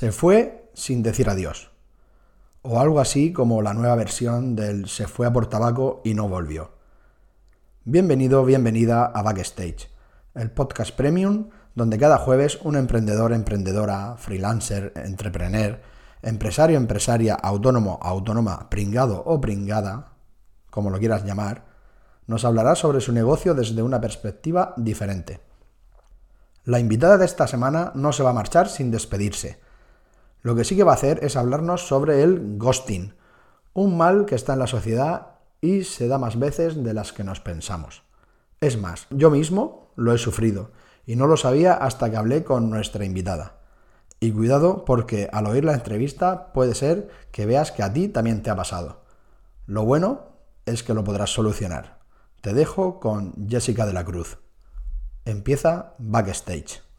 [0.00, 1.72] Se fue sin decir adiós.
[2.62, 6.26] O algo así como la nueva versión del se fue a por tabaco y no
[6.26, 6.70] volvió.
[7.84, 9.90] Bienvenido, bienvenida a Backstage,
[10.34, 15.82] el podcast premium donde cada jueves un emprendedor, emprendedora, freelancer, entrepreneur,
[16.22, 20.14] empresario, empresaria, autónomo, autónoma, pringado o pringada,
[20.70, 21.66] como lo quieras llamar,
[22.26, 25.42] nos hablará sobre su negocio desde una perspectiva diferente.
[26.64, 29.68] La invitada de esta semana no se va a marchar sin despedirse
[30.42, 33.14] lo que sí que va a hacer es hablarnos sobre el ghosting,
[33.74, 37.24] un mal que está en la sociedad y se da más veces de las que
[37.24, 38.02] nos pensamos.
[38.60, 40.70] Es más, yo mismo lo he sufrido
[41.06, 43.60] y no lo sabía hasta que hablé con nuestra invitada.
[44.18, 48.42] Y cuidado porque al oír la entrevista puede ser que veas que a ti también
[48.42, 49.02] te ha pasado.
[49.66, 50.28] Lo bueno
[50.66, 52.00] es que lo podrás solucionar.
[52.40, 54.38] Te dejo con Jessica de la Cruz.
[55.24, 56.89] Empieza Backstage.